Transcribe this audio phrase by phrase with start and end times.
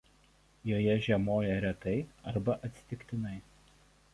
[0.69, 1.93] Joje žiemoja retai
[2.33, 3.37] arba atsitiktinai.